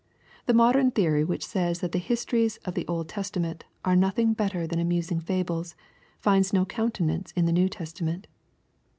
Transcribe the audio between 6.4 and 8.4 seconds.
no countenance in the New Testament.